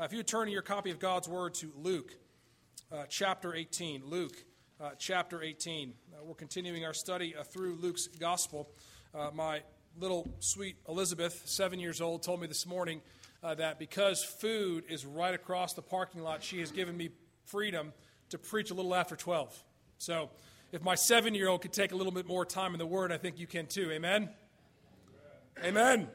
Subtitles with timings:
[0.00, 2.14] Uh, if you turn your copy of God's Word to Luke
[2.90, 4.34] uh, chapter 18, Luke
[4.80, 5.92] uh, chapter 18.
[5.92, 8.70] Uh, we're continuing our study uh, through Luke's Gospel.
[9.14, 9.60] Uh, my
[9.98, 13.02] little sweet Elizabeth, seven years old, told me this morning
[13.42, 17.10] that because food is right across the parking lot, she has given me
[17.44, 17.92] freedom
[18.30, 19.54] to preach a little after 12.
[19.98, 20.30] So
[20.72, 23.12] if my seven year old could take a little bit more time in the Word,
[23.12, 23.90] I think you can too.
[23.90, 24.30] Amen?
[25.62, 26.08] Amen.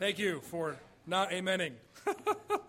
[0.00, 0.74] Thank you for
[1.06, 1.74] not amening.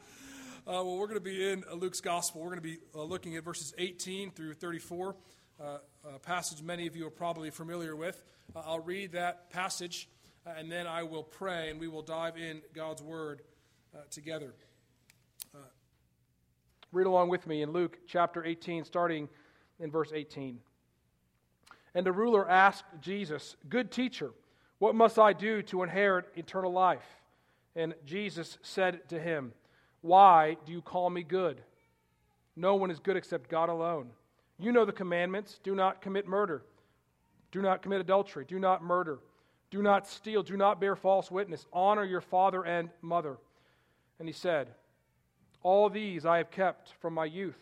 [0.68, 2.42] Uh, well, we're going to be in uh, Luke's Gospel.
[2.42, 5.16] We're going to be uh, looking at verses 18 through 34,
[5.64, 5.78] uh,
[6.16, 8.24] a passage many of you are probably familiar with.
[8.56, 10.10] Uh, I'll read that passage,
[10.44, 13.44] uh, and then I will pray, and we will dive in God's Word
[14.10, 14.56] together.
[16.92, 19.30] read along with me in Luke chapter 18, starting
[19.80, 20.58] in verse 18.
[21.94, 24.32] And the ruler asked Jesus, Good teacher,
[24.80, 27.06] what must I do to inherit eternal life?
[27.76, 29.54] And Jesus said to him,
[30.06, 31.60] why do you call me good?
[32.56, 34.12] No one is good except God alone.
[34.60, 36.62] You know the commandments do not commit murder,
[37.52, 39.18] do not commit adultery, do not murder,
[39.72, 43.38] do not steal, do not bear false witness, honor your father and mother.
[44.20, 44.70] And he said,
[45.64, 47.58] All these I have kept from my youth.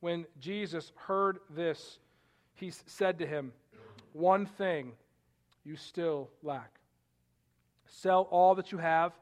[0.00, 1.98] When Jesus heard this,
[2.52, 3.50] he said to him,
[4.12, 4.92] One thing
[5.64, 6.80] you still lack.
[7.86, 9.12] Sell all that you have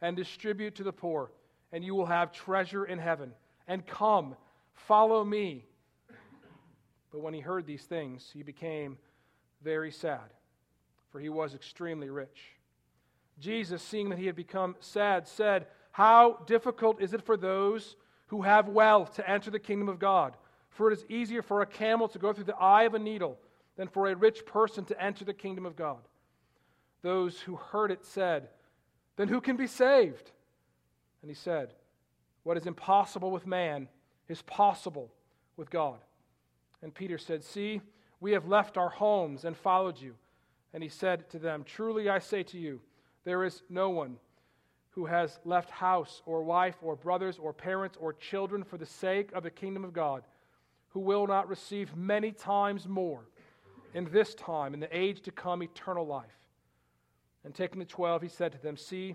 [0.00, 1.32] and distribute to the poor
[1.72, 3.32] and you will have treasure in heaven.
[3.66, 4.36] And come,
[4.74, 5.64] follow me.
[7.10, 8.98] But when he heard these things, he became
[9.62, 10.32] very sad,
[11.10, 12.52] for he was extremely rich.
[13.38, 17.96] Jesus, seeing that he had become sad, said, How difficult is it for those
[18.26, 20.36] who have wealth to enter the kingdom of God?
[20.70, 23.38] For it is easier for a camel to go through the eye of a needle
[23.76, 26.00] than for a rich person to enter the kingdom of God.
[27.02, 28.48] Those who heard it said,
[29.16, 30.32] Then who can be saved?
[31.22, 31.74] And he said,
[32.42, 33.88] What is impossible with man
[34.28, 35.12] is possible
[35.56, 35.98] with God.
[36.82, 37.80] And Peter said, See,
[38.20, 40.14] we have left our homes and followed you.
[40.72, 42.80] And he said to them, Truly I say to you,
[43.24, 44.16] there is no one
[44.90, 49.32] who has left house or wife or brothers or parents or children for the sake
[49.32, 50.22] of the kingdom of God
[50.90, 53.20] who will not receive many times more
[53.94, 56.26] in this time, in the age to come, eternal life.
[57.44, 59.14] And taking the twelve, he said to them, See,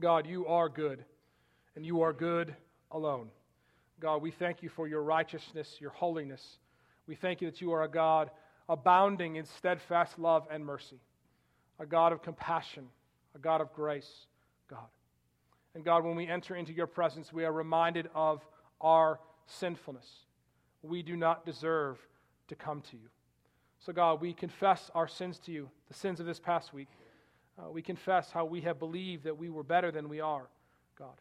[0.00, 1.04] God, you are good,
[1.76, 2.54] and you are good
[2.90, 3.28] alone.
[4.00, 6.58] God, we thank you for your righteousness, your holiness.
[7.06, 8.30] We thank you that you are a God
[8.68, 11.00] abounding in steadfast love and mercy,
[11.78, 12.86] a God of compassion,
[13.34, 14.26] a God of grace,
[14.68, 14.88] God.
[15.74, 18.44] And God, when we enter into your presence, we are reminded of
[18.80, 20.06] our sinfulness.
[20.82, 21.98] We do not deserve
[22.48, 23.08] to come to you.
[23.78, 26.88] So, God, we confess our sins to you, the sins of this past week.
[27.60, 30.48] Uh, we confess how we have believed that we were better than we are,
[30.98, 31.20] God.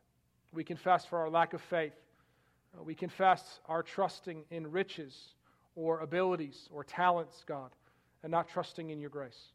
[0.53, 1.93] We confess for our lack of faith.
[2.77, 5.33] Uh, we confess our trusting in riches
[5.75, 7.71] or abilities or talents, God,
[8.23, 9.51] and not trusting in your grace.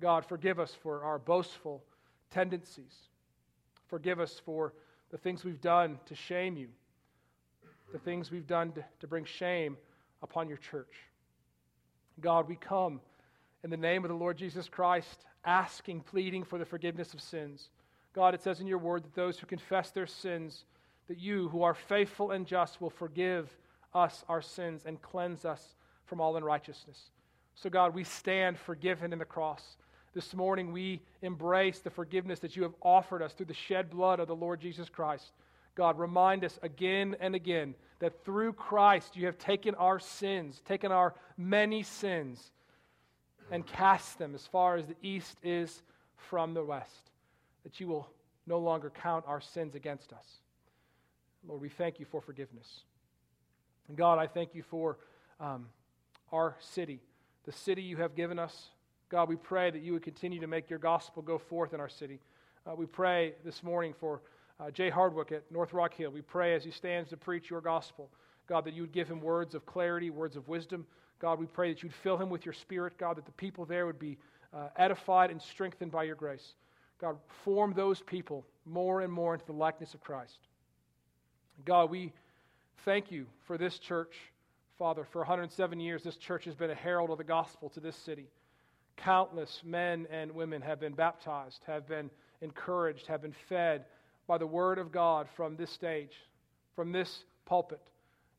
[0.00, 1.82] God, forgive us for our boastful
[2.30, 2.94] tendencies.
[3.88, 4.74] Forgive us for
[5.10, 6.68] the things we've done to shame you,
[7.92, 9.76] the things we've done to, to bring shame
[10.22, 10.94] upon your church.
[12.20, 13.00] God, we come
[13.62, 17.68] in the name of the Lord Jesus Christ asking, pleading for the forgiveness of sins.
[18.14, 20.64] God, it says in your word that those who confess their sins,
[21.08, 23.54] that you, who are faithful and just, will forgive
[23.92, 25.74] us our sins and cleanse us
[26.06, 27.10] from all unrighteousness.
[27.54, 29.76] So, God, we stand forgiven in the cross.
[30.14, 34.20] This morning, we embrace the forgiveness that you have offered us through the shed blood
[34.20, 35.32] of the Lord Jesus Christ.
[35.74, 40.92] God, remind us again and again that through Christ you have taken our sins, taken
[40.92, 42.52] our many sins,
[43.50, 45.82] and cast them as far as the east is
[46.16, 47.10] from the west,
[47.62, 48.08] that you will
[48.46, 50.38] no longer count our sins against us.
[51.46, 52.80] Lord, we thank you for forgiveness.
[53.88, 54.98] And God, I thank you for
[55.40, 55.66] um,
[56.32, 57.00] our city,
[57.44, 58.68] the city you have given us.
[59.10, 61.88] God, we pray that you would continue to make your gospel go forth in our
[61.88, 62.18] city.
[62.66, 64.22] Uh, we pray this morning for
[64.58, 66.10] uh, Jay Hardwick at North Rock Hill.
[66.10, 68.10] We pray as he stands to preach your gospel,
[68.48, 70.86] God, that you would give him words of clarity, words of wisdom.
[71.24, 73.86] God, we pray that you'd fill him with your spirit, God, that the people there
[73.86, 74.18] would be
[74.52, 76.52] uh, edified and strengthened by your grace.
[77.00, 77.16] God,
[77.46, 80.36] form those people more and more into the likeness of Christ.
[81.64, 82.12] God, we
[82.84, 84.14] thank you for this church.
[84.78, 87.96] Father, for 107 years, this church has been a herald of the gospel to this
[87.96, 88.26] city.
[88.98, 92.10] Countless men and women have been baptized, have been
[92.42, 93.86] encouraged, have been fed
[94.26, 96.12] by the word of God from this stage,
[96.76, 97.80] from this pulpit.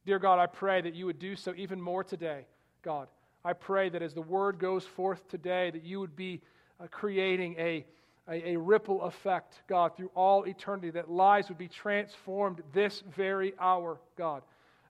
[0.05, 2.45] Dear God, I pray that you would do so even more today,
[2.85, 3.07] God.
[3.43, 6.41] I pray that as the word goes forth today, that you would be
[6.79, 7.83] uh, creating a,
[8.29, 13.53] a, a ripple effect, God, through all eternity, that lives would be transformed this very
[13.59, 14.43] hour, God,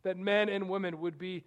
[0.04, 1.44] that men and women would be,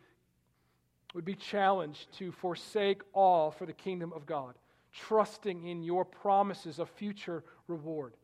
[1.14, 4.54] would be challenged to forsake all for the kingdom of God,
[4.92, 8.14] trusting in your promises of future reward.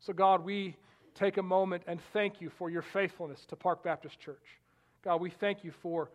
[0.00, 0.76] So, God, we
[1.14, 4.58] take a moment and thank you for your faithfulness to Park Baptist Church.
[5.02, 6.10] God, we thank you for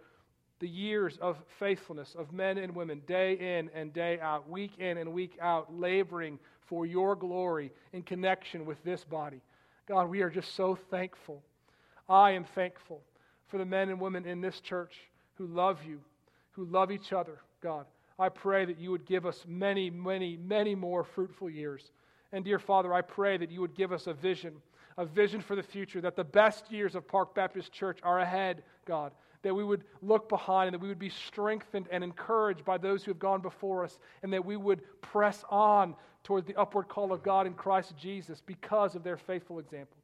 [0.60, 4.98] the years of faithfulness of men and women, day in and day out, week in
[4.98, 9.42] and week out, laboring for your glory in connection with this body.
[9.88, 11.44] God, we are just so thankful.
[12.08, 13.02] I am thankful
[13.48, 14.94] for the men and women in this church
[15.38, 16.00] who love you,
[16.52, 17.86] who love each other, God.
[18.18, 21.92] I pray that you would give us many, many, many more fruitful years.
[22.32, 24.54] And dear Father, I pray that you would give us a vision,
[24.98, 28.64] a vision for the future, that the best years of Park Baptist Church are ahead,
[28.86, 29.12] God.
[29.46, 33.04] That we would look behind and that we would be strengthened and encouraged by those
[33.04, 37.14] who have gone before us, and that we would press on towards the upward call
[37.14, 39.98] of God in Christ Jesus because of their faithful example.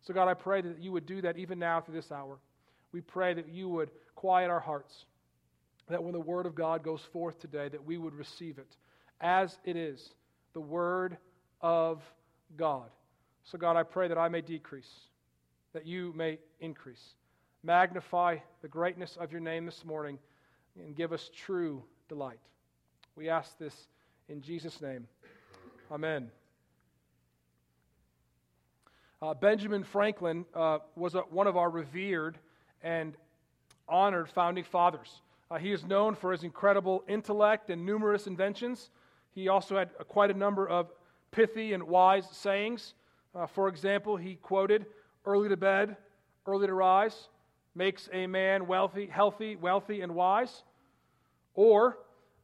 [0.00, 2.38] So, God, I pray that you would do that even now through this hour.
[2.90, 5.06] We pray that you would quiet our hearts,
[5.88, 8.76] that when the word of God goes forth today, that we would receive it
[9.20, 10.14] as it is,
[10.52, 11.16] the word
[11.60, 12.02] of
[12.56, 12.90] God.
[13.44, 14.90] So, God, I pray that I may decrease,
[15.72, 17.14] that you may increase.
[17.64, 20.18] Magnify the greatness of your name this morning
[20.76, 22.38] and give us true delight.
[23.16, 23.88] We ask this
[24.28, 25.08] in Jesus' name.
[25.90, 26.30] Amen.
[29.22, 32.36] Uh, Benjamin Franklin uh, was a, one of our revered
[32.82, 33.16] and
[33.88, 35.22] honored founding fathers.
[35.50, 38.90] Uh, he is known for his incredible intellect and numerous inventions.
[39.34, 40.92] He also had quite a number of
[41.30, 42.92] pithy and wise sayings.
[43.34, 44.84] Uh, for example, he quoted,
[45.24, 45.96] Early to bed,
[46.46, 47.28] early to rise,
[47.74, 50.62] makes a man wealthy, healthy, wealthy, and wise.
[51.54, 51.98] Or,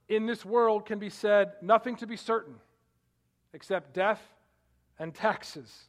[0.09, 2.55] in this world can be said, nothing to be certain
[3.53, 4.21] except death
[4.99, 5.87] and taxes.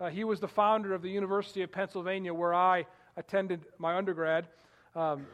[0.00, 2.86] Uh, he was the founder of the University of Pennsylvania, where I
[3.16, 4.46] attended my undergrad.
[4.94, 5.26] Um,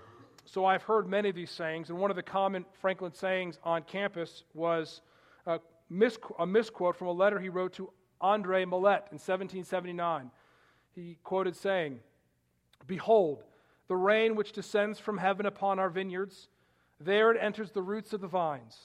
[0.45, 3.83] so I've heard many of these sayings, and one of the common Franklin sayings on
[3.83, 5.01] campus was
[5.47, 5.59] uh,
[6.39, 7.91] a misquote from a letter he wrote to
[8.21, 10.31] Andre Morellet in 1779.
[10.95, 11.99] He quoted saying,
[12.87, 13.45] Behold,
[13.89, 16.49] the rain which descends from heaven upon our vineyards,
[17.01, 18.77] there it enters the roots of the vines,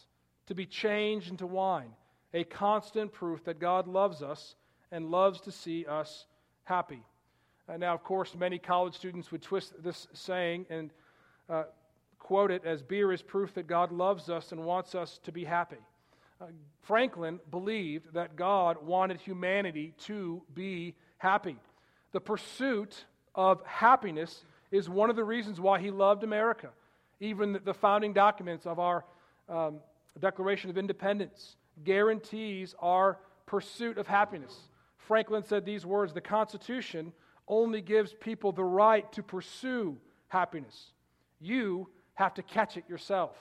[0.47, 1.91] to be changed into wine,
[2.33, 4.55] a constant proof that God loves us
[4.91, 6.25] and loves to see us
[6.63, 7.03] happy.
[7.69, 10.91] Uh, now, of course, many college students would twist this saying and
[11.49, 11.63] uh,
[12.19, 15.43] quote it as beer is proof that God loves us and wants us to be
[15.43, 15.77] happy.
[16.39, 16.45] Uh,
[16.81, 21.57] Franklin believed that God wanted humanity to be happy.
[22.11, 23.05] The pursuit
[23.37, 26.69] of happiness is one of the reasons why he loved America.
[27.19, 29.05] Even the founding documents of our
[29.47, 29.77] um,
[30.19, 34.53] Declaration of Independence guarantees our pursuit of happiness.
[34.97, 37.13] Franklin said these words The Constitution
[37.47, 40.91] only gives people the right to pursue happiness.
[41.39, 43.37] You have to catch it yourself.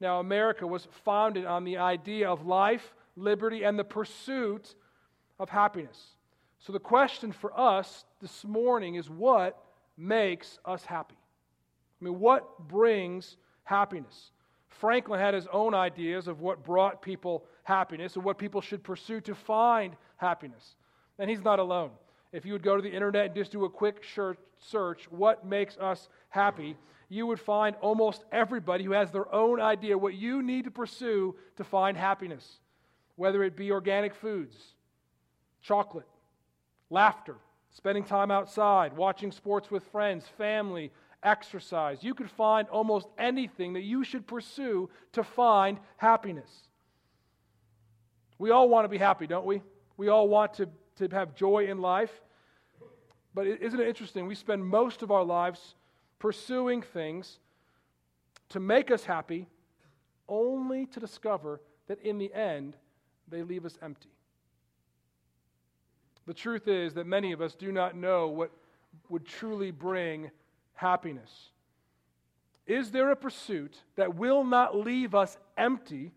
[0.00, 4.74] Now, America was founded on the idea of life, liberty, and the pursuit
[5.38, 5.98] of happiness.
[6.60, 9.62] So, the question for us this morning is what
[9.96, 11.16] makes us happy?
[12.00, 14.30] I mean, what brings happiness?
[14.68, 19.20] Franklin had his own ideas of what brought people happiness and what people should pursue
[19.22, 20.76] to find happiness.
[21.18, 21.90] And he's not alone.
[22.32, 24.04] If you would go to the internet and just do a quick
[24.58, 26.76] search, what makes us happy?
[27.10, 31.34] you would find almost everybody who has their own idea what you need to pursue
[31.56, 32.60] to find happiness,
[33.16, 34.56] whether it be organic foods,
[35.60, 36.06] chocolate,
[36.90, 37.36] laughter,
[37.70, 40.90] spending time outside, watching sports with friends, family,
[41.22, 42.02] exercise.
[42.02, 46.50] You could find almost anything that you should pursue to find happiness.
[48.38, 49.62] We all want to be happy, don't we?
[49.96, 52.10] We all want to, to have joy in life.
[53.34, 54.26] But isn't it interesting?
[54.26, 55.74] We spend most of our lives
[56.18, 57.38] pursuing things
[58.48, 59.46] to make us happy,
[60.28, 62.76] only to discover that in the end,
[63.28, 64.10] they leave us empty.
[66.26, 68.50] The truth is that many of us do not know what
[69.08, 70.30] would truly bring
[70.74, 71.50] happiness.
[72.66, 76.12] Is there a pursuit that will not leave us empty,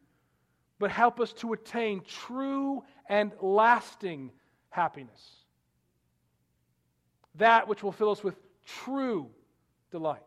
[0.80, 4.32] but help us to attain true and lasting
[4.74, 5.22] happiness.
[7.36, 9.30] That which will fill us with true
[9.92, 10.22] delight.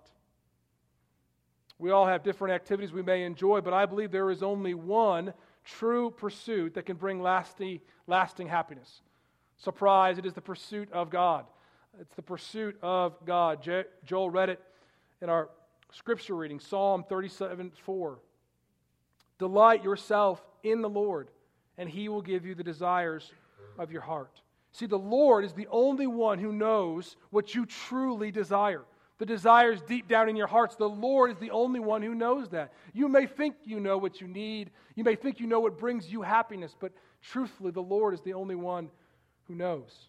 [1.79, 5.35] We all have different activities we may enjoy, but I believe there is only one
[5.65, 9.03] true pursuit that can bring lasting, lasting happiness.
[9.59, 11.47] Surprise, it is the pursuit of God.
[12.01, 13.67] It's the pursuit of God.
[14.05, 14.61] Joel read it
[15.23, 15.49] in our
[15.93, 18.19] scripture reading, Psalm 37 4.
[19.39, 21.29] Delight yourself in the Lord,
[21.79, 23.31] and he will give you the desires
[23.79, 24.41] of your heart.
[24.73, 28.85] See, the Lord is the only one who knows what you truly desire.
[29.19, 30.77] The desires deep down in your hearts.
[30.77, 32.75] The Lord is the only one who knows that.
[32.93, 34.71] You may think you know what you need.
[34.95, 38.35] You may think you know what brings you happiness, but truthfully, the Lord is the
[38.35, 38.91] only one
[39.49, 40.09] who knows.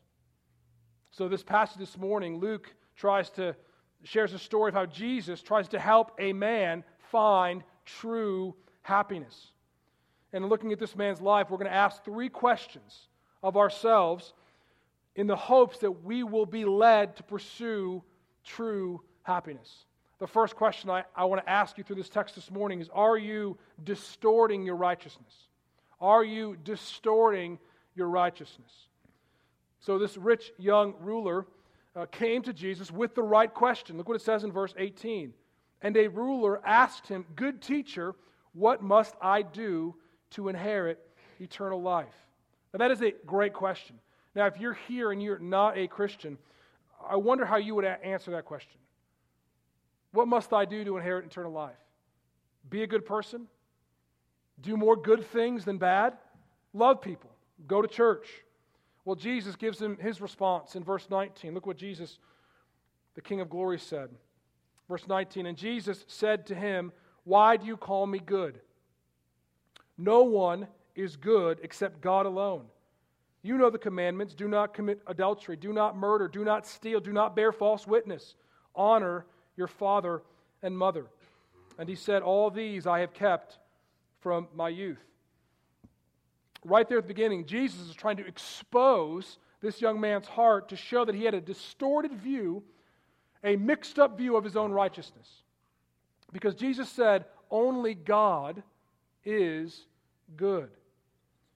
[1.12, 3.56] So, this passage this morning, Luke tries to
[4.03, 9.51] shares a story of how Jesus tries to help a man find true happiness.
[10.34, 13.08] And looking at this man's life, we're going to ask three questions
[13.41, 14.34] of ourselves
[15.15, 18.03] in the hopes that we will be led to pursue
[18.44, 19.86] true happiness.
[20.20, 22.89] The first question I, I want to ask you through this text this morning is
[22.94, 25.34] Are you distorting your righteousness?
[26.00, 27.58] Are you distorting
[27.96, 28.72] your righteousness?
[29.88, 31.46] So, this rich young ruler
[31.96, 33.96] uh, came to Jesus with the right question.
[33.96, 35.34] Look what it says in verse 18.
[35.82, 38.13] And a ruler asked him, Good teacher,
[38.51, 39.96] what must I do
[40.32, 41.00] to inherit
[41.39, 42.13] eternal life?
[42.74, 43.98] Now, that is a great question.
[44.36, 46.38] Now, if you're here and you're not a Christian,
[47.10, 48.82] I wonder how you would answer that question.
[50.12, 51.79] What must I do to inherit eternal life?
[52.70, 53.48] Be a good person?
[54.60, 56.17] Do more good things than bad?
[56.74, 57.29] Love people?
[57.67, 58.27] Go to church?
[59.08, 61.54] Well, Jesus gives him his response in verse 19.
[61.54, 62.20] Look what Jesus,
[63.16, 64.10] the King of glory, said.
[64.90, 66.92] Verse 19 And Jesus said to him,
[67.24, 68.60] Why do you call me good?
[69.98, 72.66] No one is good except God alone.
[73.44, 77.14] You know the commandments do not commit adultery, do not murder, do not steal, do
[77.14, 78.36] not bear false witness,
[78.76, 80.22] honor your father
[80.62, 81.06] and mother.
[81.80, 83.60] And he said, All these I have kept
[84.20, 85.00] from my youth.
[86.66, 90.76] Right there at the beginning, Jesus is trying to expose this young man's heart to
[90.76, 92.64] show that he had a distorted view,
[93.44, 95.44] a mixed up view of his own righteousness.
[96.32, 98.64] Because Jesus said, Only God
[99.24, 99.86] is
[100.36, 100.70] good.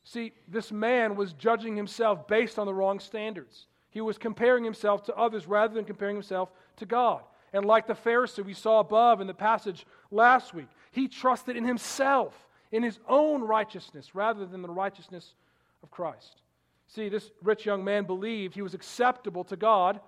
[0.04, 3.68] See, this man was judging himself based on the wrong standards.
[3.92, 7.22] He was comparing himself to others rather than comparing himself to God.
[7.54, 11.66] And like the Pharisee we saw above in the passage last week, he trusted in
[11.66, 15.36] himself, in his own righteousness, rather than the righteousness
[15.84, 16.42] of Christ.
[16.88, 20.00] See, this rich young man believed he was acceptable to God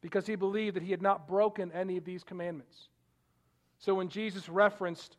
[0.00, 2.88] because he believed that he had not broken any of these commandments.
[3.78, 5.16] So when Jesus referenced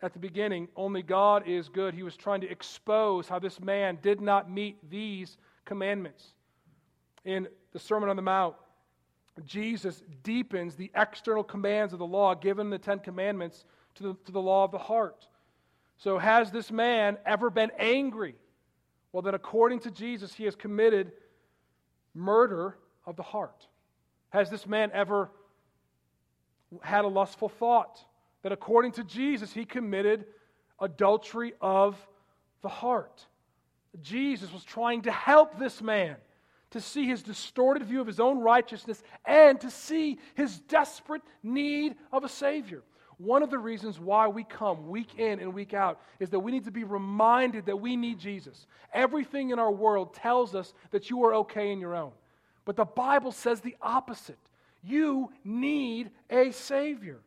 [0.00, 1.94] at the beginning, only God is good.
[1.94, 6.24] He was trying to expose how this man did not meet these commandments.
[7.24, 8.54] In the Sermon on the Mount,
[9.44, 13.64] Jesus deepens the external commands of the law given the Ten Commandments
[13.96, 15.27] to the, to the law of the heart.
[15.98, 18.34] So, has this man ever been angry?
[19.12, 21.12] Well, then, according to Jesus, he has committed
[22.14, 22.76] murder
[23.06, 23.66] of the heart.
[24.30, 25.30] Has this man ever
[26.82, 28.04] had a lustful thought?
[28.42, 30.24] that according to Jesus, he committed
[30.80, 31.96] adultery of
[32.62, 33.26] the heart.
[34.00, 36.16] Jesus was trying to help this man
[36.70, 41.96] to see his distorted view of his own righteousness and to see his desperate need
[42.12, 42.82] of a Savior.
[43.18, 46.52] One of the reasons why we come week in and week out is that we
[46.52, 48.66] need to be reminded that we need Jesus.
[48.94, 52.12] Everything in our world tells us that you are okay in your own.
[52.64, 54.38] But the Bible says the opposite.
[54.84, 57.18] You need a Savior.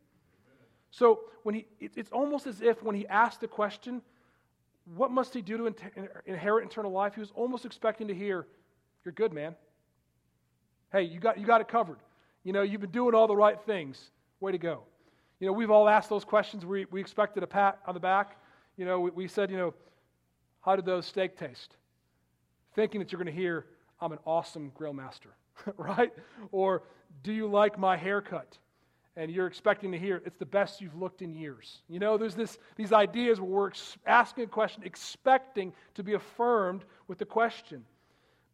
[0.92, 4.02] So when he, it's almost as if when he asked the question,
[4.96, 5.76] what must he do to
[6.26, 7.16] inherit eternal life?
[7.16, 8.48] He was almost expecting to hear,
[9.04, 9.56] You're good, man.
[10.92, 12.00] Hey, you got, you got it covered.
[12.44, 14.12] You know, you've been doing all the right things.
[14.40, 14.84] Way to go.
[15.42, 16.66] You know, we've all asked those questions.
[16.66, 18.38] We, we expected a pat on the back.
[18.78, 19.74] You know, we, we said, you know,
[20.62, 21.76] how did those steak taste?
[22.76, 23.66] Thinking that you're going to hear,
[24.00, 25.32] I'm an awesome grill master,
[25.78, 26.14] right?
[26.52, 26.84] Or,
[27.24, 28.58] do you like my haircut?
[29.18, 31.82] and you're expecting to hear it's the best you've looked in years.
[31.90, 36.14] You know, there's this, these ideas where we're ex- asking a question, expecting to be
[36.14, 37.84] affirmed with the question.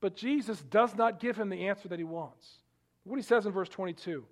[0.01, 2.47] But Jesus does not give him the answer that he wants.
[3.03, 4.25] What he says in verse 22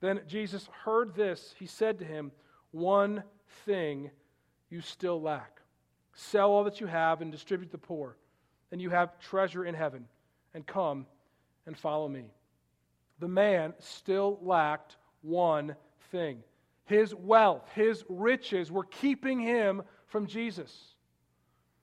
[0.00, 1.54] Then Jesus heard this.
[1.58, 2.32] He said to him,
[2.70, 3.22] One
[3.64, 4.10] thing
[4.70, 5.60] you still lack.
[6.14, 8.16] Sell all that you have and distribute to the poor,
[8.72, 10.06] and you have treasure in heaven.
[10.54, 11.06] And come
[11.66, 12.32] and follow me.
[13.20, 15.76] The man still lacked one
[16.10, 16.42] thing.
[16.86, 20.94] His wealth, his riches were keeping him from Jesus.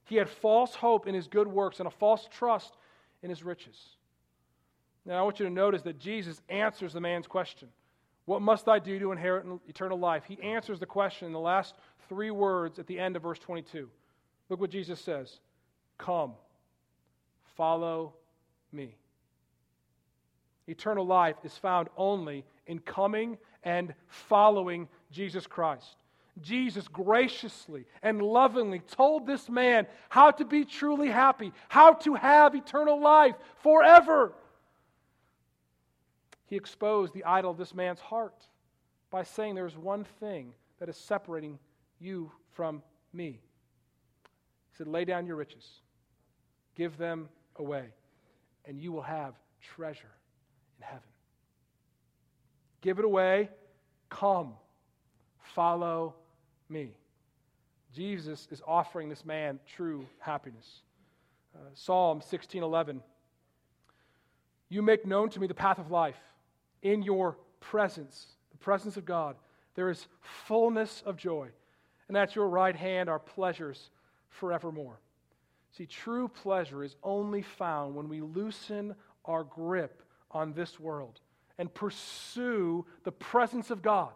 [0.05, 2.75] He had false hope in his good works and a false trust
[3.21, 3.77] in his riches.
[5.05, 7.69] Now, I want you to notice that Jesus answers the man's question
[8.25, 10.23] What must I do to inherit eternal life?
[10.27, 11.75] He answers the question in the last
[12.09, 13.89] three words at the end of verse 22.
[14.49, 15.39] Look what Jesus says
[15.97, 16.33] Come,
[17.55, 18.13] follow
[18.71, 18.95] me.
[20.67, 25.97] Eternal life is found only in coming and following Jesus Christ.
[26.41, 32.55] Jesus graciously and lovingly told this man how to be truly happy, how to have
[32.55, 34.33] eternal life forever.
[36.47, 38.45] He exposed the idol of this man's heart
[39.09, 41.57] by saying there's one thing that is separating
[41.99, 42.83] you from
[43.13, 43.39] me.
[44.71, 45.81] He said, Lay down your riches,
[46.75, 47.85] give them away,
[48.65, 50.11] and you will have treasure
[50.77, 51.01] in heaven.
[52.81, 53.49] Give it away,
[54.09, 54.53] come,
[55.55, 56.13] follow
[56.69, 56.91] me.
[57.95, 60.81] Jesus is offering this man true happiness.
[61.55, 63.01] Uh, Psalm 16:11
[64.69, 66.19] You make known to me the path of life.
[66.85, 69.37] In your presence, the presence of God,
[69.73, 71.49] there is fullness of joy.
[72.07, 73.89] And at your right hand are pleasures
[74.29, 74.99] forevermore.
[75.75, 78.93] See, true pleasure is only found when we loosen
[79.25, 81.19] our grip on this world
[81.57, 84.11] and pursue the presence of God.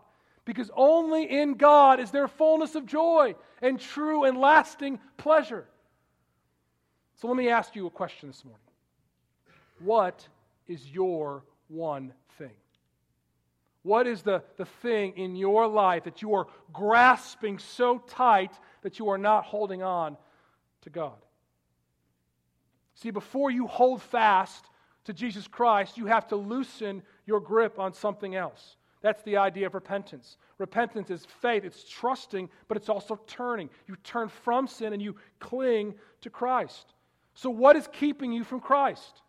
[0.45, 3.33] Because only in God is there fullness of joy
[3.63, 5.65] and true and lasting pleasure.
[7.15, 8.61] So let me ask you a question this morning.
[9.79, 10.27] What
[10.67, 12.51] is your one thing?
[13.83, 18.99] What is the, the thing in your life that you are grasping so tight that
[18.99, 20.17] you are not holding on
[20.81, 21.15] to God?
[22.95, 24.65] See, before you hold fast
[25.05, 28.75] to Jesus Christ, you have to loosen your grip on something else.
[29.01, 30.37] That's the idea of repentance.
[30.57, 33.69] Repentance is faith, it's trusting, but it's also turning.
[33.87, 36.93] You turn from sin and you cling to Christ.
[37.33, 39.21] So, what is keeping you from Christ?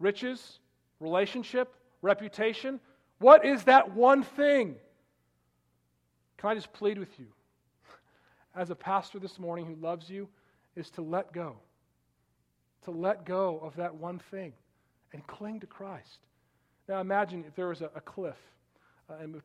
[0.00, 0.58] Riches,
[0.98, 1.72] relationship,
[2.02, 2.80] reputation?
[3.18, 4.76] What is that one thing?
[6.36, 7.26] Can I just plead with you,
[8.54, 10.28] as a pastor this morning who loves you,
[10.76, 11.56] is to let go.
[12.84, 14.52] To let go of that one thing
[15.12, 16.18] and cling to Christ.
[16.88, 18.36] Now imagine if there was a, a cliff,
[19.08, 19.40] uh, a, uh,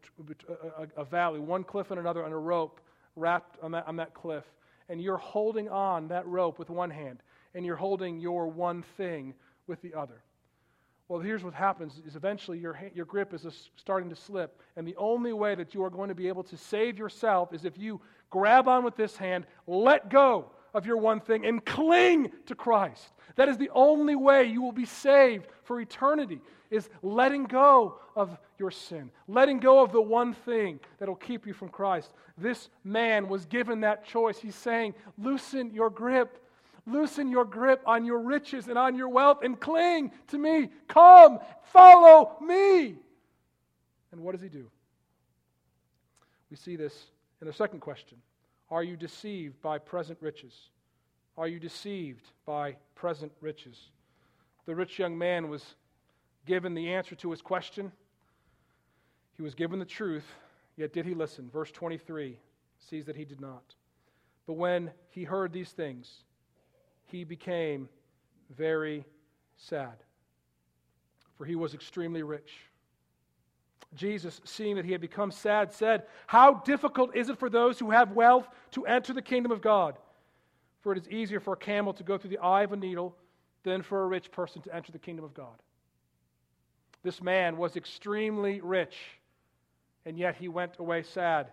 [0.49, 2.81] uh, uh, a, a, valley, one cliff and another, and a rope
[3.15, 4.43] wrapped on that, on that cliff,
[4.89, 7.19] and you're holding on that rope with one hand,
[7.53, 9.33] and you're holding your one thing
[9.67, 10.21] with the other.
[11.09, 13.45] Well, here's what happens is eventually your, your grip is
[13.77, 14.61] starting to slip.
[14.75, 17.63] And the only way that you are going to be able to save yourself is
[17.63, 22.29] if you grab on with this hand, let go of your one thing, and cling
[22.45, 23.13] to Christ.
[23.35, 28.37] That is the only way you will be saved for eternity, is letting go of
[28.59, 32.11] your sin, letting go of the one thing that will keep you from Christ.
[32.37, 34.37] This man was given that choice.
[34.37, 36.43] He's saying, loosen your grip
[36.87, 40.69] Loosen your grip on your riches and on your wealth and cling to me.
[40.87, 41.39] Come,
[41.73, 42.95] follow me.
[44.13, 44.71] And what does he do?
[46.49, 48.17] We see this in the second question
[48.71, 50.53] Are you deceived by present riches?
[51.37, 53.77] Are you deceived by present riches?
[54.65, 55.63] The rich young man was
[56.45, 57.91] given the answer to his question.
[59.35, 60.25] He was given the truth,
[60.77, 61.49] yet did he listen?
[61.51, 62.39] Verse 23
[62.79, 63.75] sees that he did not.
[64.47, 66.23] But when he heard these things,
[67.07, 67.89] he became
[68.55, 69.05] very
[69.57, 69.95] sad,
[71.37, 72.53] for he was extremely rich.
[73.95, 77.91] Jesus, seeing that he had become sad, said, How difficult is it for those who
[77.91, 79.97] have wealth to enter the kingdom of God?
[80.81, 83.15] For it is easier for a camel to go through the eye of a needle
[83.63, 85.61] than for a rich person to enter the kingdom of God.
[87.03, 88.97] This man was extremely rich,
[90.05, 91.51] and yet he went away sad.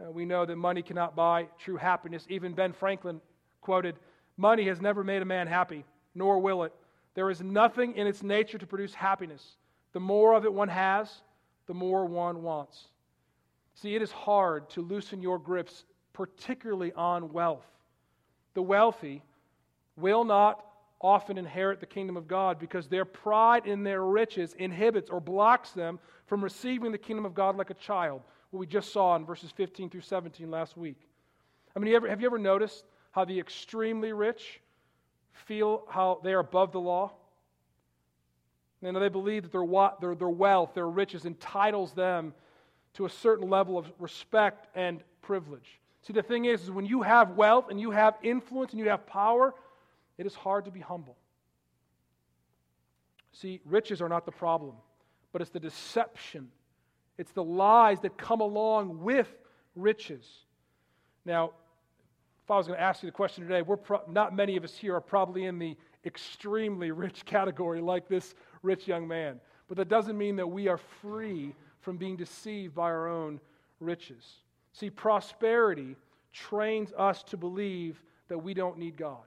[0.00, 2.26] Uh, we know that money cannot buy true happiness.
[2.28, 3.20] Even Ben Franklin
[3.60, 3.96] quoted,
[4.36, 6.72] Money has never made a man happy, nor will it.
[7.14, 9.56] There is nothing in its nature to produce happiness.
[9.92, 11.22] The more of it one has,
[11.66, 12.88] the more one wants.
[13.74, 17.66] See, it is hard to loosen your grips, particularly on wealth.
[18.54, 19.22] The wealthy
[19.96, 20.64] will not
[21.00, 25.70] often inherit the kingdom of God because their pride in their riches inhibits or blocks
[25.70, 29.26] them from receiving the kingdom of God like a child, what we just saw in
[29.26, 31.00] verses 15 through 17 last week.
[31.76, 34.60] I mean, have you ever noticed how the extremely rich
[35.46, 37.12] feel how they are above the law.
[38.82, 39.64] Know, they believe that their,
[40.00, 42.34] their, their wealth, their riches entitles them
[42.94, 45.80] to a certain level of respect and privilege.
[46.02, 48.88] See, the thing is, is when you have wealth and you have influence and you
[48.88, 49.54] have power,
[50.18, 51.16] it is hard to be humble.
[53.32, 54.74] See, riches are not the problem,
[55.32, 56.48] but it's the deception,
[57.16, 59.32] it's the lies that come along with
[59.76, 60.26] riches.
[61.24, 61.52] Now,
[62.44, 64.64] if I was going to ask you the question today, we're pro- not many of
[64.64, 69.40] us here are probably in the extremely rich category like this rich young man.
[69.66, 73.40] But that doesn't mean that we are free from being deceived by our own
[73.80, 74.26] riches.
[74.74, 75.96] See, prosperity
[76.34, 79.22] trains us to believe that we don't need God.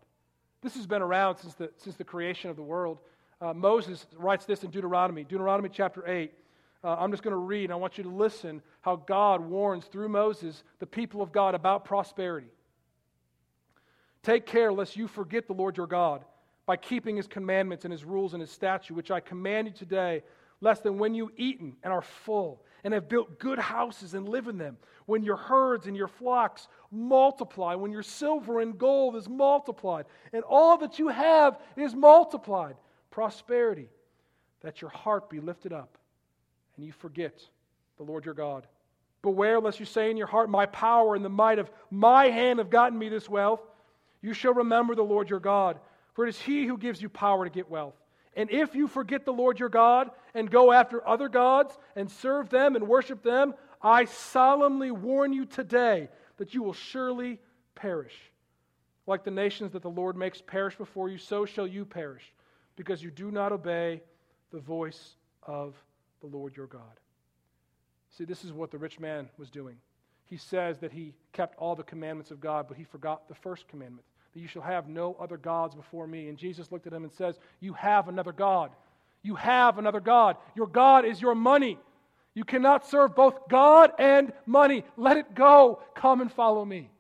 [0.61, 2.99] This has been around since the, since the creation of the world.
[3.41, 6.31] Uh, Moses writes this in Deuteronomy, Deuteronomy chapter 8.
[6.83, 9.85] Uh, I'm just going to read, and I want you to listen how God warns
[9.85, 12.47] through Moses the people of God about prosperity.
[14.27, 16.25] Take care lest you forget the Lord your God
[16.65, 20.21] by keeping his commandments and his rules and his statute, which I command you today,
[20.59, 24.49] lest than when you eaten and are full and have built good houses and live
[24.49, 29.29] in them, when your herds and your flocks multiply, when your silver and gold is
[29.29, 32.75] multiplied, and all that you have is multiplied,
[33.09, 33.87] prosperity,
[34.59, 35.97] that your heart be lifted up
[36.75, 37.41] and you forget
[37.95, 38.67] the Lord your God.
[39.21, 42.59] Beware lest you say in your heart, My power and the might of my hand
[42.59, 43.61] have gotten me this wealth.
[44.21, 45.79] You shall remember the Lord your God,
[46.13, 47.95] for it is he who gives you power to get wealth.
[48.35, 52.49] And if you forget the Lord your God and go after other gods and serve
[52.49, 57.39] them and worship them, I solemnly warn you today that you will surely
[57.75, 58.15] perish.
[59.07, 62.31] Like the nations that the Lord makes perish before you, so shall you perish,
[62.75, 64.01] because you do not obey
[64.51, 65.73] the voice of
[66.21, 66.81] the Lord your God.
[68.17, 69.77] See, this is what the rich man was doing.
[70.29, 73.67] He says that he kept all the commandments of God, but he forgot the first
[73.67, 76.27] commandment that you shall have no other gods before me.
[76.27, 78.71] And Jesus looked at him and says, You have another God.
[79.23, 80.37] You have another God.
[80.55, 81.79] Your God is your money.
[82.33, 84.83] You cannot serve both God and money.
[84.95, 85.81] Let it go.
[85.95, 86.91] Come and follow me.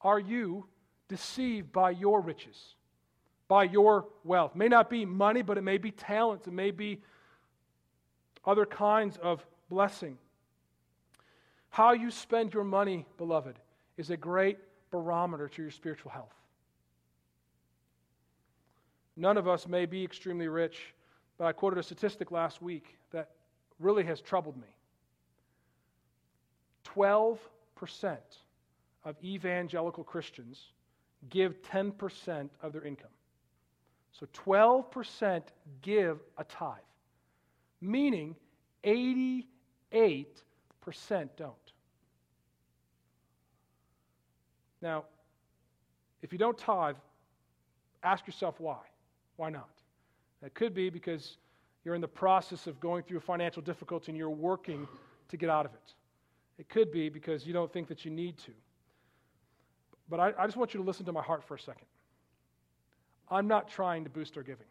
[0.00, 0.64] Are you
[1.08, 2.74] deceived by your riches,
[3.48, 4.52] by your wealth?
[4.54, 7.02] It may not be money, but it may be talents, it may be
[8.46, 10.16] other kinds of blessing.
[11.70, 13.58] How you spend your money, beloved,
[13.96, 14.58] is a great
[14.90, 16.34] barometer to your spiritual health.
[19.16, 20.94] None of us may be extremely rich,
[21.38, 23.30] but I quoted a statistic last week that
[23.78, 24.68] really has troubled me.
[26.84, 27.38] 12%
[29.04, 30.72] of evangelical Christians
[31.28, 33.10] give 10% of their income.
[34.12, 35.42] So 12%
[35.82, 36.78] give a tithe,
[37.80, 38.34] meaning
[38.84, 39.44] 88%
[41.36, 41.54] don't.
[44.82, 45.04] Now,
[46.22, 46.96] if you don't tithe,
[48.02, 48.78] ask yourself why.
[49.36, 49.70] Why not?
[50.42, 51.36] That could be because
[51.84, 54.86] you're in the process of going through a financial difficulty and you're working
[55.28, 55.94] to get out of it.
[56.58, 58.52] It could be because you don't think that you need to.
[60.08, 61.86] But I, I just want you to listen to my heart for a second.
[63.30, 64.66] I'm not trying to boost our giving.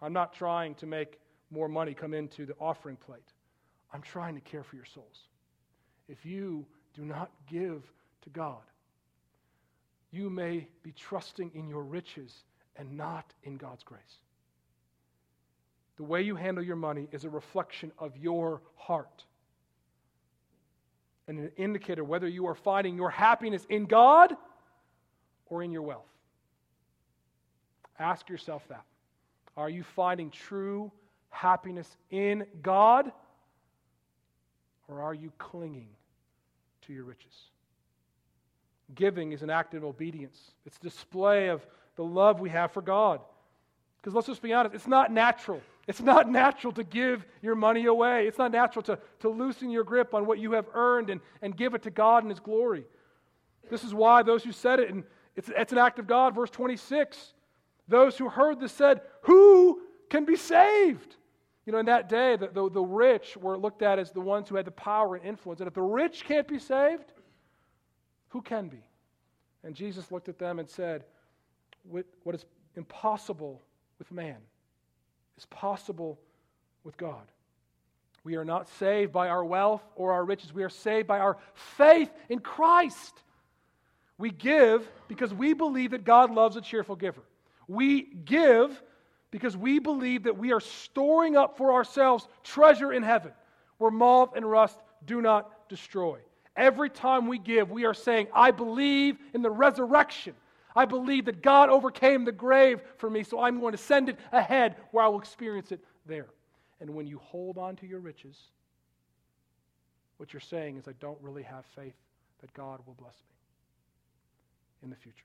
[0.00, 1.18] I'm not trying to make
[1.50, 3.32] more money come into the offering plate.
[3.92, 5.26] I'm trying to care for your souls.
[6.08, 7.82] If you do not give
[8.22, 8.62] to God,
[10.10, 12.44] you may be trusting in your riches
[12.76, 14.20] and not in God's grace.
[15.96, 19.24] The way you handle your money is a reflection of your heart
[21.28, 24.34] and an indicator whether you are finding your happiness in God
[25.46, 26.08] or in your wealth.
[27.98, 28.84] Ask yourself that.
[29.56, 30.90] Are you finding true
[31.28, 33.12] happiness in God
[34.88, 35.88] or are you clinging
[36.82, 37.34] to your riches.
[38.94, 41.66] Giving is an act of obedience, it's a display of
[41.96, 43.20] the love we have for God.
[44.00, 45.60] Because let's just be honest, it's not natural.
[45.86, 48.26] It's not natural to give your money away.
[48.26, 51.56] It's not natural to, to loosen your grip on what you have earned and, and
[51.56, 52.84] give it to God in His glory.
[53.70, 55.04] This is why those who said it, and
[55.36, 57.34] it's, it's an act of God, verse 26,
[57.88, 61.16] those who heard this said, Who can be saved?
[61.66, 64.48] You know, in that day, the, the, the, rich were looked at as the ones
[64.48, 65.60] who had the power and influence.
[65.60, 67.12] And if the rich can't be saved,
[68.28, 68.82] who can be?
[69.62, 71.04] And Jesus looked at them and said,
[71.84, 72.44] What is
[72.76, 73.60] impossible
[73.98, 74.38] with man
[75.36, 76.18] is possible
[76.84, 77.30] with God.
[78.24, 80.52] We are not saved by our wealth or our riches.
[80.52, 83.22] We are saved by our faith in Christ.
[84.18, 87.22] We give because we believe that God loves a cheerful giver.
[87.66, 88.82] We give
[89.30, 93.32] because we believe that we are storing up for ourselves treasure in heaven
[93.78, 96.18] where moth and rust do not destroy.
[96.56, 100.34] Every time we give, we are saying, I believe in the resurrection.
[100.74, 104.18] I believe that God overcame the grave for me, so I'm going to send it
[104.32, 106.26] ahead where I will experience it there.
[106.80, 108.36] And when you hold on to your riches,
[110.16, 111.94] what you're saying is, I don't really have faith
[112.40, 113.36] that God will bless me
[114.82, 115.24] in the future.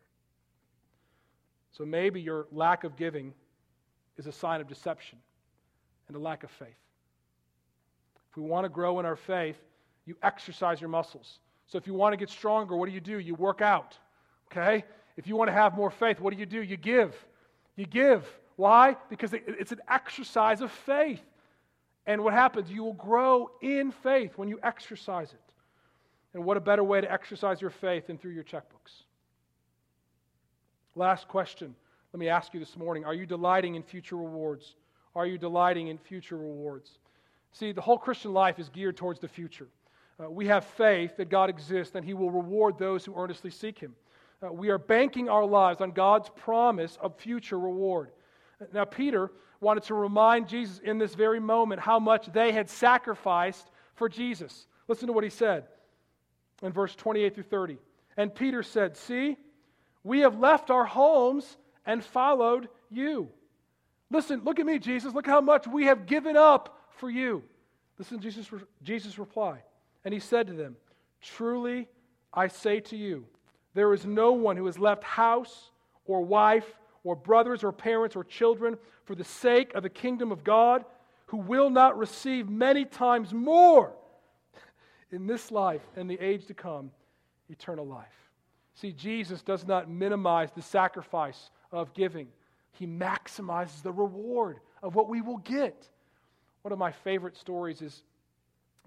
[1.72, 3.34] So maybe your lack of giving
[4.18, 5.20] is a sign of deception
[6.08, 6.68] and a lack of faith.
[8.30, 9.58] If we want to grow in our faith,
[10.06, 11.40] You exercise your muscles.
[11.68, 13.20] So if you want to get stronger, what do you do?
[13.20, 13.98] You work out.
[14.52, 14.86] Okay?
[15.18, 16.62] If you want to have more faith, what do you do?
[16.62, 17.16] You give.
[17.76, 18.24] You give.
[18.56, 18.96] Why?
[19.10, 21.22] Because it's an exercise of faith.
[22.06, 22.70] And what happens?
[22.70, 25.40] You will grow in faith when you exercise it.
[26.34, 29.04] And what a better way to exercise your faith than through your checkbooks?
[30.94, 31.76] Last question.
[32.16, 34.78] Let me ask you this morning Are you delighting in future rewards?
[35.18, 36.98] Are you delighting in future rewards?
[37.52, 39.68] See, the whole Christian life is geared towards the future.
[40.18, 43.78] Uh, we have faith that God exists and He will reward those who earnestly seek
[43.78, 43.96] Him.
[44.42, 48.12] Uh, we are banking our lives on God's promise of future reward.
[48.74, 53.72] Now, Peter wanted to remind Jesus in this very moment how much they had sacrificed
[53.96, 54.68] for Jesus.
[54.88, 55.66] Listen to what he said
[56.64, 57.78] in verse 28 through 30.
[58.16, 59.36] And Peter said, See,
[60.06, 63.30] we have left our homes and followed you.
[64.10, 65.14] Listen, look at me, Jesus.
[65.14, 67.44] Look how much we have given up for you.
[67.98, 68.50] Listen Jesus,
[68.84, 69.60] Jesus' reply.
[70.04, 70.76] And he said to them,
[71.22, 71.88] Truly
[72.34, 73.26] I say to you,
[73.74, 75.72] there is no one who has left house
[76.06, 76.68] or wife
[77.04, 80.86] or brothers or parents or children for the sake of the kingdom of God
[81.28, 83.94] who will not receive many times more
[85.12, 86.92] in this life and the age to come
[87.50, 88.06] eternal life.
[88.76, 92.28] See, Jesus does not minimize the sacrifice of giving,
[92.72, 95.88] He maximizes the reward of what we will get.
[96.62, 98.04] One of my favorite stories is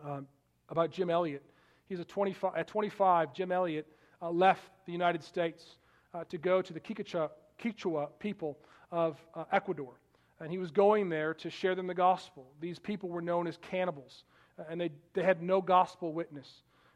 [0.05, 0.27] um,
[0.69, 1.43] about Jim Elliot.
[1.89, 3.87] He's a 25, at 25, Jim Elliot
[4.21, 5.77] uh, left the United States
[6.13, 8.59] uh, to go to the Kikachuk Quechua people
[8.91, 9.95] of uh, Ecuador.
[10.41, 12.47] And he was going there to share them the gospel.
[12.61, 14.25] These people were known as cannibals,
[14.59, 16.49] uh, and they, they had no gospel witness.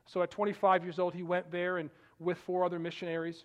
[0.07, 3.45] So at 25 years old, he went there and with four other missionaries.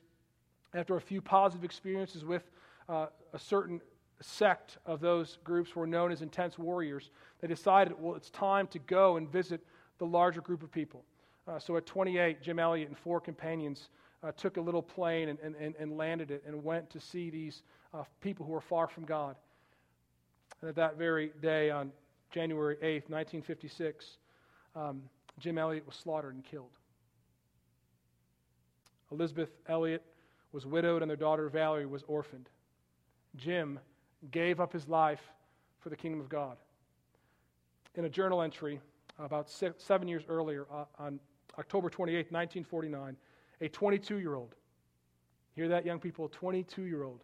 [0.73, 2.43] After a few positive experiences with
[2.89, 3.82] uh, a certain
[4.21, 8.67] sect of those groups who were known as intense warriors, they decided, well, it's time
[8.67, 9.62] to go and visit
[9.99, 11.03] the larger group of people.
[11.47, 13.89] Uh, so at 28, Jim Elliot and four companions
[14.23, 17.62] uh, took a little plane and, and, and, landed it and went to see these
[17.93, 19.36] uh, people who were far from God.
[20.62, 21.91] And at that very day, on
[22.32, 24.17] January 8th, 1956,
[24.75, 25.03] um,
[25.39, 26.71] Jim Elliot was slaughtered and killed.
[29.12, 30.03] Elizabeth Elliot
[30.51, 32.49] was widowed, and their daughter Valerie was orphaned.
[33.36, 33.79] Jim
[34.31, 35.21] gave up his life
[35.79, 36.57] for the kingdom of God.
[37.95, 38.79] In a journal entry
[39.19, 41.19] about six, seven years earlier, uh, on
[41.57, 43.17] October 28, 1949,
[43.62, 44.55] a 22 year old,
[45.55, 46.25] hear that, young people?
[46.25, 47.21] A 22 year old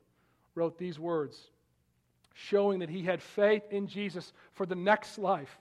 [0.55, 1.49] wrote these words,
[2.33, 5.57] showing that he had faith in Jesus for the next life.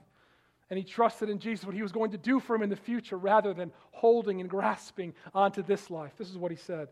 [0.69, 2.75] And he trusted in Jesus, what he was going to do for him in the
[2.75, 6.13] future, rather than holding and grasping onto this life.
[6.17, 6.87] This is what he said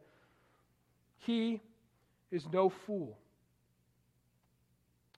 [1.26, 1.62] He
[2.32, 3.18] is no fool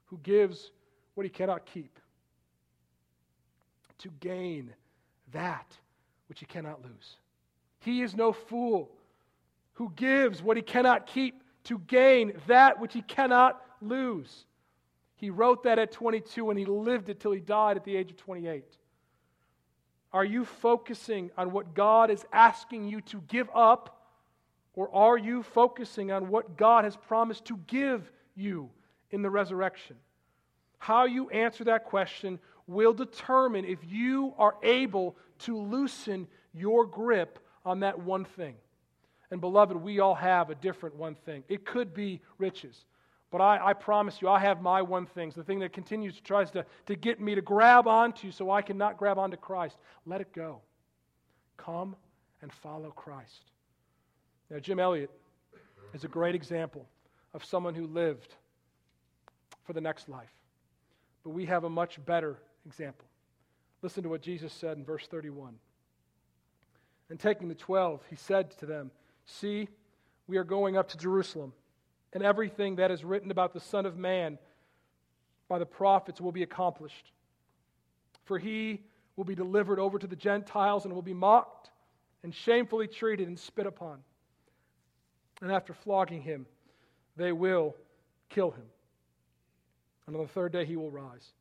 [0.06, 0.72] who gives
[1.16, 2.00] what he cannot keep
[4.00, 4.74] to gain
[5.32, 5.78] that
[6.28, 7.18] which he cannot lose.
[7.80, 8.92] He is no fool
[9.74, 14.46] who gives what he cannot keep to gain that which he cannot lose.
[15.16, 18.12] He wrote that at 22 and he lived it till he died at the age
[18.12, 18.66] of 28.
[20.12, 24.03] Are you focusing on what God is asking you to give up,
[24.74, 28.70] or are you focusing on what God has promised to give you
[29.12, 29.96] in the resurrection?
[30.80, 37.40] How you answer that question will determine if you are able to loosen your grip
[37.66, 38.56] on that one thing.
[39.32, 41.44] And beloved, we all have a different one thing.
[41.48, 42.86] It could be riches.
[43.32, 46.22] But I, I, promise you, I have my one thing, the thing that continues to
[46.22, 49.78] tries to, to get me to grab onto so I cannot grab onto Christ.
[50.06, 50.62] Let it go.
[51.58, 51.96] Come
[52.44, 53.53] and follow Christ.
[54.54, 55.10] Now, Jim Elliot
[55.96, 56.86] is a great example
[57.34, 58.36] of someone who lived
[59.64, 60.30] for the next life.
[61.24, 62.38] But we have a much better
[62.68, 63.08] example.
[63.82, 65.56] Listen to what Jesus said in verse 31.
[67.10, 68.92] And taking the twelve, he said to them,
[69.26, 69.70] See,
[70.28, 71.52] we are going up to Jerusalem,
[72.14, 74.38] and everything that is written about the Son of Man
[75.50, 77.12] by the prophets will be accomplished.
[78.26, 78.84] For he
[79.16, 81.72] will be delivered over to the Gentiles and will be mocked
[82.22, 84.04] and shamefully treated and spit upon.
[85.42, 86.46] And after flogging him,
[87.16, 87.76] they will
[88.30, 88.66] kill him.
[90.08, 91.34] And on the third day he will rise.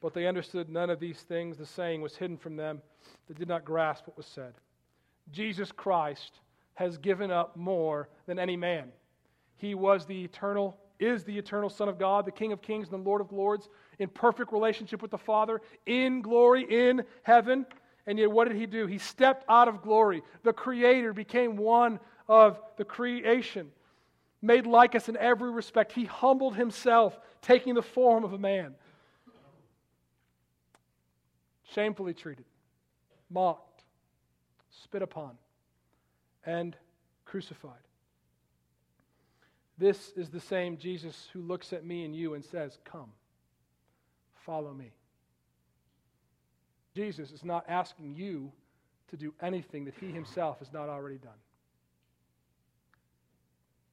[0.00, 1.56] But they understood none of these things.
[1.56, 2.80] The saying was hidden from them.
[3.28, 4.54] They did not grasp what was said.
[5.30, 6.40] Jesus Christ
[6.74, 8.88] has given up more than any man.
[9.56, 13.04] He was the eternal, is the eternal Son of God, the King of kings and
[13.04, 17.66] the Lord of lords, in perfect relationship with the Father, in glory, in heaven.
[18.06, 18.86] And yet, what did he do?
[18.86, 20.22] He stepped out of glory.
[20.42, 22.00] The Creator became one
[22.30, 23.72] of the creation,
[24.40, 25.90] made like us in every respect.
[25.90, 28.76] He humbled himself, taking the form of a man
[31.74, 32.44] shamefully treated,
[33.30, 33.82] mocked,
[34.70, 35.32] spit upon,
[36.44, 36.76] and
[37.24, 37.72] crucified.
[39.78, 43.10] This is the same Jesus who looks at me and you and says, Come,
[44.44, 44.92] follow me.
[46.94, 48.52] Jesus is not asking you
[49.10, 51.32] to do anything that he himself has not already done.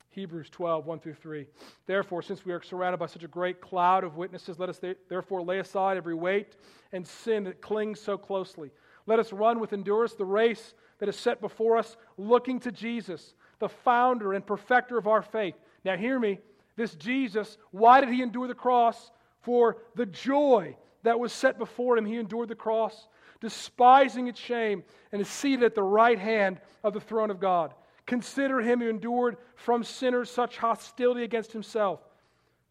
[0.09, 1.45] Hebrews 12, 1 through 3.
[1.85, 5.43] Therefore, since we are surrounded by such a great cloud of witnesses, let us therefore
[5.43, 6.55] lay aside every weight
[6.91, 8.71] and sin that clings so closely.
[9.05, 13.35] Let us run with endurance the race that is set before us, looking to Jesus,
[13.59, 15.55] the founder and perfecter of our faith
[15.87, 16.39] now, hear me.
[16.75, 19.11] This Jesus, why did he endure the cross?
[19.41, 23.07] For the joy that was set before him, he endured the cross,
[23.39, 27.73] despising its shame, and is seated at the right hand of the throne of God.
[28.07, 31.99] Consider him who endured from sinners such hostility against himself,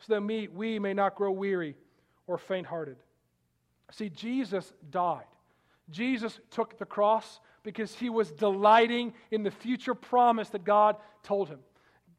[0.01, 1.77] so that we, we may not grow weary
[2.27, 2.97] or faint hearted.
[3.93, 5.27] See, Jesus died.
[5.91, 11.49] Jesus took the cross because he was delighting in the future promise that God told
[11.49, 11.61] him.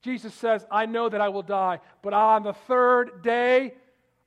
[0.01, 3.73] Jesus says, I know that I will die, but on the third day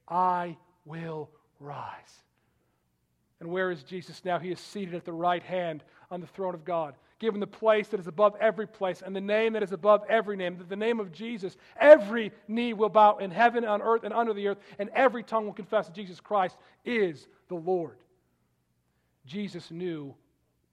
[0.09, 2.24] I will rise.
[3.38, 4.38] And where is Jesus now?
[4.38, 7.87] He is seated at the right hand on the throne of God, given the place
[7.88, 10.74] that is above every place and the name that is above every name, that the
[10.74, 14.59] name of Jesus, every knee will bow in heaven, on earth, and under the earth,
[14.78, 17.98] and every tongue will confess that Jesus Christ is the Lord.
[19.26, 20.14] Jesus knew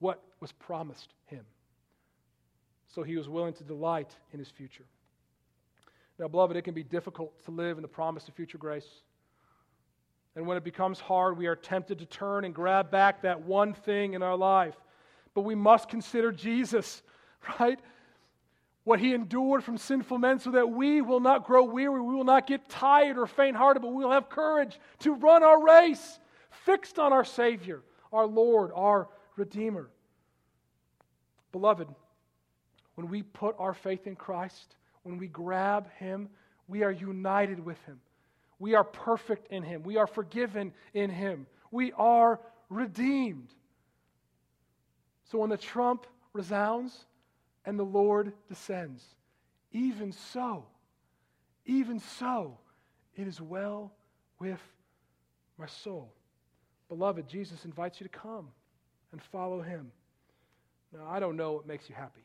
[0.00, 1.44] what was promised him,
[2.88, 4.84] so he was willing to delight in his future.
[6.18, 8.88] Now, beloved, it can be difficult to live in the promise of future grace.
[10.34, 13.74] And when it becomes hard, we are tempted to turn and grab back that one
[13.74, 14.74] thing in our life.
[15.38, 17.00] But we must consider Jesus,
[17.60, 17.78] right?
[18.82, 22.24] What he endured from sinful men so that we will not grow weary, we will
[22.24, 26.18] not get tired or faint hearted, but we will have courage to run our race
[26.50, 29.88] fixed on our Savior, our Lord, our Redeemer.
[31.52, 31.86] Beloved,
[32.96, 34.74] when we put our faith in Christ,
[35.04, 36.30] when we grab Him,
[36.66, 38.00] we are united with Him.
[38.58, 39.84] We are perfect in Him.
[39.84, 41.46] We are forgiven in Him.
[41.70, 43.54] We are redeemed.
[45.30, 47.04] So when the trump resounds
[47.64, 49.04] and the Lord descends,
[49.72, 50.64] even so,
[51.66, 52.58] even so,
[53.14, 53.92] it is well
[54.38, 54.60] with
[55.58, 56.12] my soul.
[56.88, 58.48] Beloved, Jesus invites you to come
[59.12, 59.90] and follow Him.
[60.92, 62.24] Now, I don't know what makes you happy.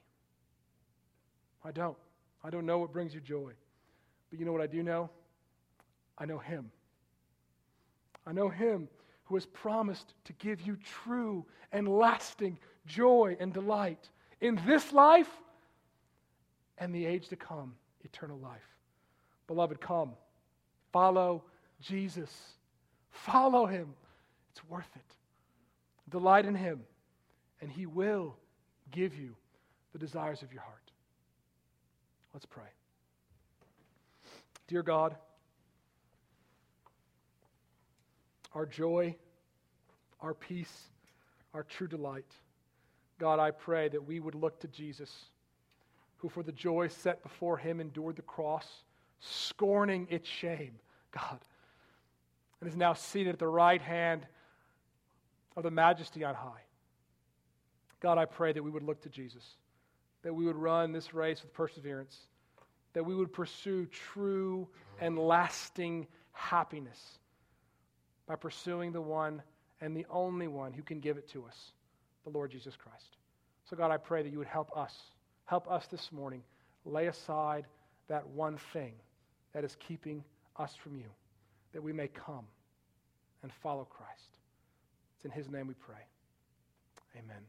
[1.66, 1.98] I don't.
[2.44, 3.52] I don't know what brings you joy.
[4.30, 5.10] But you know what I do know?
[6.18, 6.72] I know Him.
[8.26, 8.88] I know Him
[9.26, 14.10] who has promised to give you true and lasting joy and delight
[14.42, 15.30] in this life
[16.78, 18.62] and the age to come, eternal life.
[19.48, 20.12] Beloved, come.
[20.92, 21.44] Follow
[21.82, 22.32] Jesus.
[23.10, 23.94] Follow Him.
[24.52, 25.16] It's worth it.
[26.10, 26.82] Delight in Him,
[27.62, 28.36] and He will
[28.92, 29.36] give you
[29.94, 30.92] the desires of your heart.
[32.34, 32.64] Let's pray.
[34.68, 35.16] Dear God,
[38.54, 39.16] our joy,
[40.22, 40.90] our peace,
[41.54, 42.32] our true delight.
[43.24, 45.10] God, I pray that we would look to Jesus,
[46.18, 48.68] who for the joy set before him endured the cross,
[49.22, 50.74] scorning its shame,
[51.12, 51.40] God,
[52.60, 54.28] and is now seated at the right hand
[55.56, 56.66] of the majesty on high.
[58.02, 59.56] God, I pray that we would look to Jesus
[60.24, 62.18] that we would run this race with perseverance,
[62.94, 64.68] that we would pursue true
[65.00, 67.20] and lasting happiness
[68.26, 69.42] by pursuing the one
[69.82, 71.74] and the only one who can give it to us,
[72.24, 73.18] the Lord Jesus Christ.
[73.70, 74.94] So, God, I pray that you would help us,
[75.46, 76.44] help us this morning
[76.86, 77.66] lay aside
[78.10, 78.94] that one thing
[79.54, 80.24] that is keeping
[80.58, 81.06] us from you,
[81.74, 82.46] that we may come
[83.42, 84.38] and follow Christ.
[85.16, 85.96] It's in his name we pray.
[87.18, 87.44] Amen.